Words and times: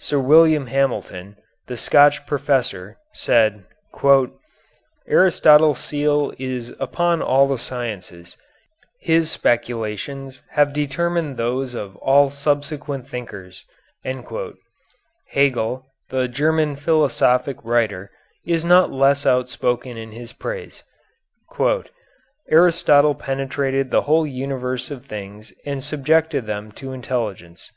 Sir 0.00 0.18
William 0.18 0.66
Hamilton, 0.66 1.36
the 1.68 1.76
Scotch 1.76 2.18
philosopher, 2.26 2.96
said: 3.12 3.62
"Aristotle's 5.06 5.78
seal 5.78 6.32
is 6.36 6.70
upon 6.80 7.22
all 7.22 7.46
the 7.46 7.58
sciences, 7.58 8.36
his 8.98 9.30
speculations 9.30 10.42
have 10.50 10.72
determined 10.72 11.36
those 11.36 11.74
of 11.74 11.94
all 11.98 12.28
subsequent 12.28 13.08
thinkers." 13.08 13.64
Hegel, 14.04 15.84
the 16.10 16.26
German 16.26 16.74
philosophic 16.74 17.58
writer, 17.62 18.10
is 18.44 18.64
not 18.64 18.90
less 18.90 19.24
outspoken 19.24 19.96
in 19.96 20.10
his 20.10 20.32
praise: 20.32 20.82
"Aristotle 22.50 23.14
penetrated 23.14 23.92
the 23.92 24.02
whole 24.10 24.26
universe 24.26 24.90
of 24.90 25.06
things 25.06 25.52
and 25.64 25.84
subjected 25.84 26.46
them 26.46 26.72
to 26.72 26.92
intelligence." 26.92 27.70